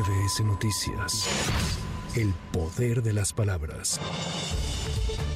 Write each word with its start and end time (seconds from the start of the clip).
MBS 0.00 0.44
Noticias. 0.44 1.28
El 2.16 2.32
poder 2.52 3.02
de 3.02 3.12
las 3.12 3.34
palabras. 3.34 4.00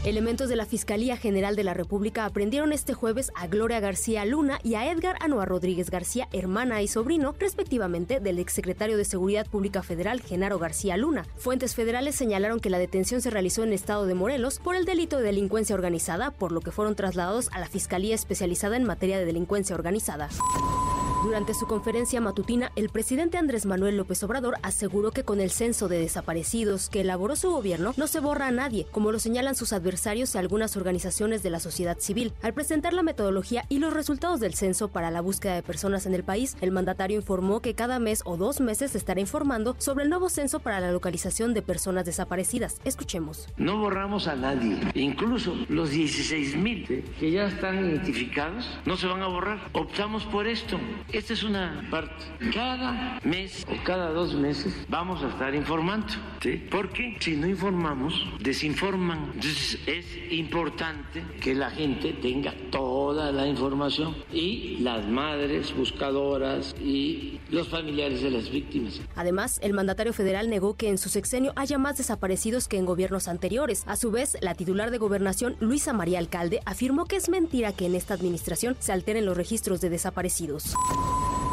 Elementos 0.07 0.49
de 0.49 0.57
la 0.57 0.65
Fiscalía 0.65 1.19
General 1.19 1.55
de 1.55 1.65
la 1.65 1.75
República 1.75 2.25
aprendieron 2.25 2.73
este 2.73 2.95
jueves 2.95 3.31
a 3.35 3.47
Gloria 3.47 3.81
García 3.81 4.25
Luna 4.25 4.59
y 4.63 4.75
a 4.77 4.91
Edgar 4.91 5.17
Anoa 5.21 5.45
Rodríguez 5.45 5.91
García, 5.91 6.29
hermana 6.33 6.81
y 6.81 6.89
sobrino, 6.89 7.35
respectivamente, 7.39 8.21
del 8.21 8.39
exsecretario 8.39 8.97
de 8.97 9.05
Seguridad 9.05 9.47
Pública 9.47 9.83
Federal, 9.83 10.23
Genaro 10.23 10.59
García 10.59 10.97
Luna. 10.97 11.27
Fuentes 11.37 11.75
federales 11.75 12.15
señalaron 12.15 12.61
que 12.61 12.71
la 12.71 12.79
detención 12.79 13.21
se 13.21 13.31
realizó 13.31 13.65
en 13.65 13.75
estado 13.75 14.07
de 14.07 14.15
Morelos 14.15 14.61
por 14.61 14.77
el 14.77 14.87
delito 14.87 15.19
de 15.19 15.25
delincuencia 15.25 15.75
organizada, 15.75 16.31
por 16.31 16.53
lo 16.53 16.63
que 16.63 16.71
fueron 16.71 16.97
trasladados 16.97 17.51
a 17.53 17.61
la 17.61 17.69
Fiscalía 17.69 18.15
especializada 18.15 18.77
en 18.77 18.85
materia 18.85 19.19
de 19.19 19.27
delincuencia 19.27 19.75
organizada. 19.75 20.31
Durante 21.25 21.55
su 21.55 21.67
conferencia 21.67 22.21
matutina, 22.21 22.71
el 22.77 22.91
presidente 22.91 23.39
Andrés 23.39 23.65
Manuel 23.65 23.97
López 23.97 24.23
Obrador 24.23 24.57
aseguró 24.61 25.11
que 25.11 25.25
con 25.25 25.41
el 25.41 25.51
censo 25.51 25.89
de 25.89 25.99
desaparecidos 25.99 26.91
que 26.91 27.01
elaboró 27.01 27.35
su 27.35 27.51
gobierno 27.51 27.95
no 27.97 28.07
se 28.09 28.21
borra 28.21 28.49
a 28.49 28.51
nadie, 28.51 28.87
como 28.93 29.11
lo 29.11 29.19
señalan 29.19 29.55
sus 29.55 29.73
adversarios 29.73 30.35
y 30.35 30.39
algunas 30.39 30.77
organizaciones 30.77 31.43
de 31.43 31.49
la 31.49 31.61
sociedad 31.61 31.97
civil. 31.99 32.35
Al 32.43 32.53
presentar 32.53 32.93
la 32.93 33.03
metodología 33.03 33.65
y 33.71 33.79
los 33.79 33.95
resultados 33.95 34.39
del 34.39 34.53
censo 34.53 34.89
para 34.89 35.11
la 35.11 35.23
búsqueda 35.23 35.55
de 35.55 35.63
personas 35.63 36.05
en 36.05 36.13
el 36.13 36.25
país, 36.25 36.59
el 36.61 36.73
mandatario 36.73 37.17
informó 37.17 37.61
que 37.61 37.73
cada 37.73 37.99
mes 37.99 38.21
o 38.27 38.37
dos 38.37 38.61
meses 38.61 38.95
estará 38.95 39.19
informando 39.19 39.77
sobre 39.79 40.05
el 40.05 40.11
nuevo 40.11 40.29
censo 40.29 40.61
para 40.61 40.79
la 40.79 40.93
localización 40.93 41.55
de 41.55 41.63
personas 41.63 42.05
desaparecidas. 42.05 42.83
Escuchemos. 42.85 43.49
No 43.57 43.79
borramos 43.79 44.27
a 44.27 44.37
nadie, 44.37 44.79
incluso 44.93 45.57
los 45.71 45.89
16 45.89 46.57
mil 46.57 46.85
que 47.19 47.31
ya 47.31 47.47
están 47.47 47.83
identificados 47.83 48.69
no 48.85 48.99
se 48.99 49.07
van 49.07 49.23
a 49.23 49.29
borrar. 49.29 49.71
Optamos 49.73 50.27
por 50.27 50.47
esto 50.47 50.79
esta 51.15 51.33
es 51.33 51.43
una 51.45 51.87
parte. 51.91 52.25
Cada 52.53 53.21
mes 53.23 53.65
o 53.71 53.85
cada 53.85 54.11
dos 54.11 54.35
meses 54.35 54.75
vamos 54.89 55.23
a 55.23 55.29
estar 55.29 55.55
informando. 55.55 56.07
Porque 56.71 57.17
si 57.21 57.37
no 57.37 57.47
informamos, 57.47 58.27
desinforman. 58.41 59.31
Entonces 59.35 59.79
es 59.87 60.33
importante 60.33 61.25
que 61.41 61.55
la 61.55 61.71
gente 61.71 62.13
tenga 62.13 62.53
toda 62.71 63.33
la 63.33 63.47
información 63.47 64.15
y 64.33 64.79
las 64.81 65.07
madres 65.07 65.75
buscadoras 65.75 66.75
y 66.81 67.41
los 67.51 67.69
familiares 67.69 68.21
de 68.21 68.31
las 68.31 68.51
víctimas. 68.51 69.01
Además, 69.15 69.59
el 69.63 69.73
mandatario 69.73 70.13
federal 70.13 70.51
negó 70.51 70.77
que 70.77 70.89
en 70.89 70.99
su 70.99 71.09
sexenio 71.09 71.53
haya 71.57 71.79
más 71.79 71.97
desaparecidos 71.97 72.69
que 72.69 72.77
en 72.77 72.85
gobiernos 72.85 73.29
anteriores. 73.29 73.85
A 73.87 73.97
su 73.97 74.11
vez, 74.11 74.37
la 74.41 74.55
titular 74.55 74.91
de 74.91 74.99
gobernación, 74.99 75.57
Luisa 75.61 75.93
María 75.93 76.19
Alcalde, 76.19 76.61
afirmó 76.67 77.05
que 77.05 77.17
es 77.17 77.29
mentira 77.29 77.73
que 77.73 77.87
en 77.87 77.95
esta 77.95 78.15
administración 78.15 78.77
se 78.81 78.93
alteren 78.93 79.25
los 79.25 79.37
registros 79.37 79.81
de 79.81 79.91
desaparecidos. 79.91 80.75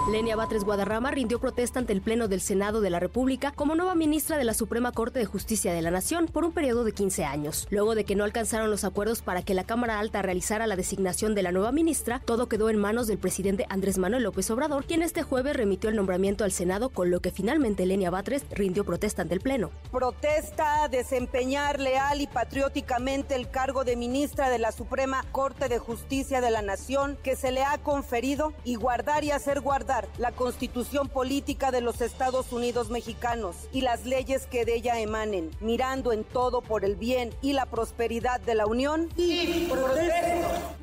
Lenia 0.10 0.36
Batres 0.36 0.64
Guadarrama 0.64 1.12
rindió 1.12 1.40
protesta 1.40 1.78
ante 1.78 1.94
el 1.94 2.02
Pleno 2.02 2.28
del 2.28 2.42
Senado 2.42 2.82
de 2.82 2.90
la 2.90 3.00
República 3.00 3.52
como 3.52 3.76
nueva 3.76 3.94
ministra 3.94 4.38
de 4.38 4.44
la 4.44 4.56
Suprema 4.56 4.92
Corte 4.92 5.20
de 5.20 5.26
Justicia 5.26 5.74
de 5.74 5.82
la 5.84 5.92
Nación 5.92 6.26
por 6.26 6.44
un 6.44 6.54
periodo 6.54 6.84
de 6.84 6.92
15 6.92 7.24
años. 7.24 7.68
Luego 7.70 7.94
de 7.94 8.04
que 8.04 8.16
no 8.16 8.24
alcanzaron 8.24 8.72
los 8.72 8.84
acuerdos 8.84 9.22
para 9.22 9.44
que 9.44 9.54
la 9.54 9.64
Cámara 9.64 10.00
Alta 10.00 10.24
realizara 10.24 10.66
la 10.66 10.76
designación 10.76 11.36
de 11.36 11.44
la 11.44 11.52
nueva 11.52 11.72
ministra, 11.72 12.20
todo 12.26 12.50
quedó 12.50 12.72
en 12.72 12.80
manos 12.80 13.06
del 13.06 13.20
presidente 13.20 13.68
Andrés 13.70 14.00
Manuel 14.00 14.24
López 14.24 14.50
Obrador, 14.50 14.86
quien 14.86 15.04
este 15.04 15.22
jueves 15.22 15.56
remitió 15.56 15.90
el 15.92 15.96
nombramiento 15.96 16.44
al 16.46 16.52
Senado, 16.52 16.90
con 16.90 17.12
lo 17.12 17.20
que 17.20 17.32
finalmente 17.32 17.86
Lenia 17.86 18.10
Batres 18.10 18.44
rindió 18.50 18.84
protesta 18.84 19.22
ante 19.22 19.36
el 19.36 19.42
Pleno. 19.42 19.70
Protesta 19.92 20.88
desempeñar 20.90 21.80
leal 21.80 22.22
y 22.22 22.28
patrióticamente 22.28 23.36
el 23.36 23.52
cargo 23.52 23.84
de 23.84 23.96
ministra 23.96 24.50
de 24.50 24.58
la 24.58 24.72
Suprema 24.72 25.24
Corte 25.32 25.70
de 25.70 25.78
Justicia 25.78 26.42
de 26.42 26.50
la 26.50 26.64
Nación 26.64 27.20
que 27.22 27.36
se 27.36 27.52
le 27.52 27.64
ha 27.64 27.78
conferido 27.78 28.54
y 28.64 28.76
guardar 28.76 29.24
y 29.24 29.32
hacer 29.32 29.62
guardar 29.62 29.91
la 30.18 30.32
constitución 30.32 31.10
política 31.10 31.72
de 31.72 31.82
los 31.82 32.02
Estados 32.02 32.52
Unidos 32.52 32.90
mexicanos 32.90 33.56
y 33.74 33.82
las 33.82 34.06
leyes 34.06 34.46
que 34.46 34.64
de 34.64 34.76
ella 34.76 35.00
emanen, 35.00 35.52
mirando 35.60 36.14
en 36.14 36.24
todo 36.24 36.62
por 36.62 36.86
el 36.86 36.96
bien 36.96 37.32
y 37.42 37.54
la 37.54 37.66
prosperidad 37.66 38.40
de 38.40 38.56
la 38.56 38.66
Unión. 38.66 39.10
Y 39.18 39.70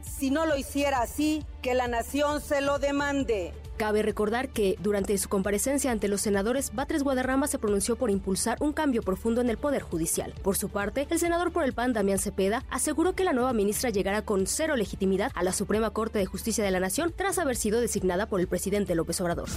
si 0.02 0.30
no 0.30 0.46
lo 0.46 0.56
hiciera 0.56 1.00
así, 1.00 1.44
que 1.62 1.74
la 1.74 1.88
nación 1.88 2.40
se 2.40 2.60
lo 2.60 2.78
demande. 2.78 3.54
Cabe 3.78 4.02
recordar 4.02 4.48
que 4.48 4.76
durante 4.82 5.16
su 5.18 5.28
comparecencia 5.28 5.92
ante 5.92 6.08
los 6.08 6.20
senadores, 6.20 6.74
Batres 6.74 7.04
Guadarrama 7.04 7.46
se 7.46 7.60
pronunció 7.60 7.94
por 7.94 8.10
impulsar 8.10 8.58
un 8.60 8.72
cambio 8.72 9.02
profundo 9.02 9.40
en 9.40 9.48
el 9.48 9.56
Poder 9.56 9.82
Judicial. 9.82 10.34
Por 10.42 10.56
su 10.56 10.68
parte, 10.68 11.06
el 11.10 11.20
senador 11.20 11.52
por 11.52 11.62
el 11.62 11.74
PAN, 11.74 11.92
Damián 11.92 12.18
Cepeda, 12.18 12.64
aseguró 12.70 13.14
que 13.14 13.22
la 13.22 13.32
nueva 13.32 13.52
ministra 13.52 13.90
llegará 13.90 14.22
con 14.22 14.48
cero 14.48 14.74
legitimidad 14.74 15.30
a 15.36 15.44
la 15.44 15.52
Suprema 15.52 15.90
Corte 15.90 16.18
de 16.18 16.26
Justicia 16.26 16.64
de 16.64 16.72
la 16.72 16.80
Nación 16.80 17.14
tras 17.14 17.38
haber 17.38 17.54
sido 17.54 17.80
designada 17.80 18.26
por 18.26 18.40
el 18.40 18.48
presidente 18.48 18.96
López 18.96 19.20
Obrador. 19.20 19.48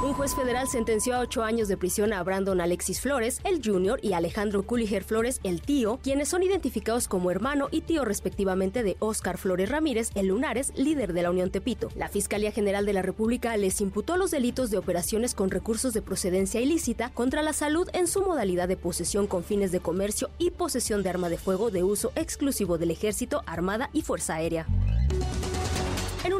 Un 0.00 0.14
juez 0.14 0.32
federal 0.32 0.68
sentenció 0.68 1.16
a 1.16 1.18
ocho 1.18 1.42
años 1.42 1.66
de 1.66 1.76
prisión 1.76 2.12
a 2.12 2.22
Brandon 2.22 2.60
Alexis 2.60 3.00
Flores, 3.00 3.40
el 3.42 3.60
Junior, 3.64 3.98
y 4.00 4.12
Alejandro 4.12 4.62
Culiger 4.62 5.02
Flores, 5.02 5.40
el 5.42 5.60
tío, 5.60 5.98
quienes 6.04 6.28
son 6.28 6.44
identificados 6.44 7.08
como 7.08 7.32
hermano 7.32 7.66
y 7.72 7.80
tío 7.80 8.04
respectivamente 8.04 8.84
de 8.84 8.96
Óscar 9.00 9.38
Flores 9.38 9.68
Ramírez, 9.68 10.12
el 10.14 10.28
Lunares, 10.28 10.72
líder 10.76 11.12
de 11.12 11.22
la 11.22 11.30
Unión 11.30 11.50
Tepito. 11.50 11.88
La 11.96 12.08
Fiscalía 12.08 12.52
General 12.52 12.86
de 12.86 12.92
la 12.92 13.02
República 13.02 13.56
les 13.56 13.80
imputó 13.80 14.16
los 14.16 14.30
delitos 14.30 14.70
de 14.70 14.78
operaciones 14.78 15.34
con 15.34 15.50
recursos 15.50 15.92
de 15.92 16.02
procedencia 16.02 16.60
ilícita 16.60 17.10
contra 17.10 17.42
la 17.42 17.52
salud 17.52 17.88
en 17.92 18.06
su 18.06 18.22
modalidad 18.22 18.68
de 18.68 18.76
posesión 18.76 19.26
con 19.26 19.42
fines 19.42 19.72
de 19.72 19.80
comercio 19.80 20.30
y 20.38 20.52
posesión 20.52 21.02
de 21.02 21.10
arma 21.10 21.28
de 21.28 21.38
fuego 21.38 21.72
de 21.72 21.82
uso 21.82 22.12
exclusivo 22.14 22.78
del 22.78 22.92
Ejército, 22.92 23.42
Armada 23.46 23.90
y 23.92 24.02
Fuerza 24.02 24.36
Aérea. 24.36 24.64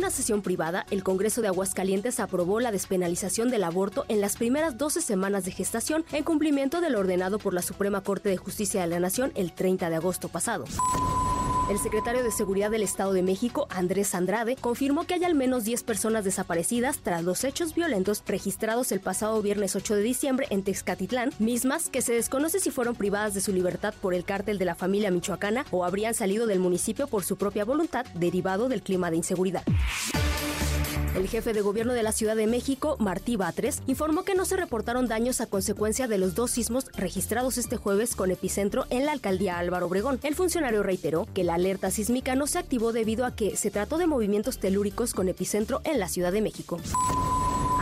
Una 0.08 0.16
sesión 0.16 0.40
privada, 0.40 0.86
el 0.90 1.04
Congreso 1.04 1.42
de 1.42 1.48
Aguascalientes 1.48 2.18
aprobó 2.18 2.60
la 2.60 2.72
despenalización 2.72 3.50
del 3.50 3.62
aborto 3.62 4.06
en 4.08 4.22
las 4.22 4.38
primeras 4.38 4.78
12 4.78 5.02
semanas 5.02 5.44
de 5.44 5.50
gestación 5.50 6.02
en 6.12 6.24
cumplimiento 6.24 6.80
de 6.80 6.88
lo 6.88 7.00
ordenado 7.00 7.38
por 7.38 7.52
la 7.52 7.60
Suprema 7.60 8.00
Corte 8.00 8.30
de 8.30 8.38
Justicia 8.38 8.80
de 8.80 8.86
la 8.86 9.00
Nación 9.00 9.32
el 9.34 9.52
30 9.52 9.90
de 9.90 9.96
agosto 9.96 10.30
pasado. 10.30 10.64
El 11.68 11.78
secretario 11.78 12.24
de 12.24 12.30
Seguridad 12.30 12.70
del 12.70 12.82
Estado 12.82 13.12
de 13.12 13.22
México, 13.22 13.66
Andrés 13.68 14.14
Andrade, 14.14 14.56
confirmó 14.56 15.04
que 15.04 15.12
hay 15.12 15.24
al 15.24 15.34
menos 15.34 15.64
10 15.64 15.82
personas 15.82 16.24
desaparecidas 16.24 17.00
tras 17.00 17.22
los 17.24 17.44
hechos 17.44 17.74
violentos 17.74 18.22
registrados 18.26 18.90
el 18.90 19.00
pasado 19.00 19.42
viernes 19.42 19.76
8 19.76 19.96
de 19.96 20.02
diciembre 20.02 20.46
en 20.48 20.62
Texcatitlán, 20.62 21.30
mismas 21.38 21.90
que 21.90 22.00
se 22.00 22.14
desconoce 22.14 22.58
si 22.58 22.70
fueron 22.70 22.94
privadas 22.94 23.34
de 23.34 23.42
su 23.42 23.52
libertad 23.52 23.92
por 24.00 24.14
el 24.14 24.24
cártel 24.24 24.56
de 24.56 24.64
la 24.64 24.76
familia 24.76 25.10
michoacana 25.10 25.66
o 25.70 25.84
habrían 25.84 26.14
salido 26.14 26.46
del 26.46 26.58
municipio 26.58 27.06
por 27.06 27.22
su 27.22 27.36
propia 27.36 27.66
voluntad 27.66 28.06
derivado 28.14 28.70
del 28.70 28.80
clima 28.80 29.10
de 29.10 29.18
inseguridad. 29.18 29.64
El 31.14 31.28
jefe 31.28 31.52
de 31.52 31.60
gobierno 31.62 31.94
de 31.94 32.02
la 32.02 32.12
Ciudad 32.12 32.36
de 32.36 32.46
México, 32.46 32.96
Martí 32.98 33.36
Batres, 33.36 33.82
informó 33.86 34.22
que 34.22 34.34
no 34.34 34.44
se 34.44 34.56
reportaron 34.56 35.08
daños 35.08 35.40
a 35.40 35.46
consecuencia 35.46 36.06
de 36.06 36.18
los 36.18 36.34
dos 36.34 36.50
sismos 36.50 36.86
registrados 36.96 37.58
este 37.58 37.76
jueves 37.76 38.14
con 38.14 38.30
epicentro 38.30 38.86
en 38.90 39.06
la 39.06 39.12
alcaldía 39.12 39.58
Álvaro 39.58 39.86
Obregón. 39.86 40.20
El 40.22 40.34
funcionario 40.34 40.82
reiteró 40.82 41.26
que 41.34 41.44
la 41.44 41.54
alerta 41.54 41.90
sísmica 41.90 42.34
no 42.34 42.46
se 42.46 42.58
activó 42.58 42.92
debido 42.92 43.24
a 43.24 43.34
que 43.34 43.56
se 43.56 43.70
trató 43.70 43.98
de 43.98 44.06
movimientos 44.06 44.58
telúricos 44.58 45.14
con 45.14 45.28
epicentro 45.28 45.80
en 45.84 45.98
la 45.98 46.08
Ciudad 46.08 46.32
de 46.32 46.42
México. 46.42 46.78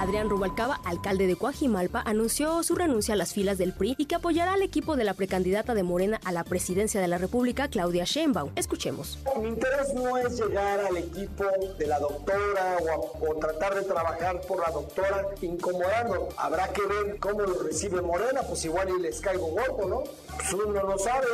Adrián 0.07 0.31
Rubalcaba, 0.31 0.81
alcalde 0.85 1.27
de 1.27 1.35
Coajimalpa, 1.35 2.01
anunció 2.01 2.63
su 2.63 2.77
renuncia 2.77 3.15
a 3.15 3.17
las 3.17 3.33
filas 3.33 3.59
del 3.59 3.73
PRI 3.73 3.97
y 3.99 4.07
que 4.07 4.15
apoyará 4.15 4.53
al 4.53 4.63
equipo 4.63 4.95
de 4.95 5.03
la 5.03 5.15
precandidata 5.15 5.75
de 5.75 5.83
Morena 5.83 6.21
a 6.23 6.31
la 6.31 6.45
presidencia 6.45 7.01
de 7.01 7.09
la 7.09 7.19
República, 7.19 7.67
Claudia 7.67 8.05
Sheinbaum. 8.05 8.53
Escuchemos. 8.55 9.19
Mi 9.43 9.49
interés 9.49 9.93
no 9.95 10.17
es 10.17 10.41
llegar 10.41 10.79
al 10.79 10.97
equipo 10.97 11.45
de 11.77 11.87
la 11.89 11.99
doctora 11.99 12.77
o, 12.95 13.19
o 13.19 13.35
tratar 13.35 13.75
de 13.75 13.83
trabajar 13.83 14.41
por 14.43 14.61
la 14.61 14.71
doctora 14.71 15.27
incomodando. 15.43 16.29
Habrá 16.37 16.73
que 16.73 16.83
ver 16.83 17.19
cómo 17.19 17.41
lo 17.41 17.65
recibe 17.65 18.01
Morena, 18.01 18.43
pues 18.43 18.65
igual 18.65 18.89
y 18.97 19.03
les 19.03 19.21
caigo 19.21 19.49
gordo, 19.49 19.89
¿no? 19.89 20.05
Pues 20.37 20.53
uno 20.53 20.85
no 20.85 20.99
sabe. 20.99 21.27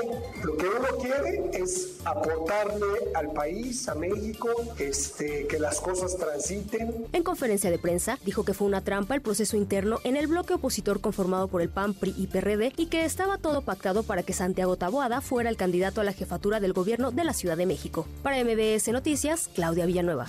Lo 0.45 0.57
que 0.57 0.67
uno 0.67 0.89
quiere 0.99 1.51
es 1.53 1.99
aportarle 2.07 3.11
al 3.15 3.33
país, 3.33 3.87
a 3.91 3.95
México, 3.95 4.49
este, 4.79 5.47
que 5.47 5.59
las 5.59 5.79
cosas 5.79 6.17
transiten. 6.17 7.07
En 7.13 7.23
conferencia 7.23 7.71
de 7.71 7.79
prensa, 7.79 8.19
dijo 8.25 8.47
que 8.47 8.55
una 8.65 8.83
trampa 8.83 9.15
el 9.15 9.23
proceso 9.23 9.57
interno 9.57 9.99
en 10.05 10.17
el 10.17 10.27
bloque 10.27 10.55
opositor 10.55 11.01
conformado 11.01 11.49
por 11.49 11.63
el 11.63 11.69
PAN, 11.69 11.95
PRI 11.95 12.15
y 12.17 12.27
PRD 12.27 12.73
y 12.77 12.87
que 12.87 13.05
estaba 13.05 13.39
todo 13.39 13.63
pactado 13.63 14.03
para 14.03 14.23
que 14.23 14.33
Santiago 14.33 14.77
Taboada 14.77 15.21
fuera 15.21 15.51
el 15.51 15.57
candidato 15.57 16.01
a 16.01 16.05
la 16.05 16.13
jefatura 16.13 16.61
del 16.61 16.73
gobierno 16.73 17.11
de 17.11 17.25
la 17.25 17.33
Ciudad 17.33 17.57
de 17.57 17.67
México. 17.67 18.07
Para 18.23 18.43
MBS 18.43 18.89
Noticias, 18.89 19.51
Claudia 19.55 19.87
Villanueva. 19.87 20.27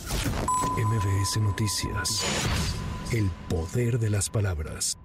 MBS 0.78 1.38
Noticias. 1.42 2.22
El 3.12 3.30
poder 3.50 4.00
de 4.00 4.10
las 4.10 4.30
palabras. 4.30 4.98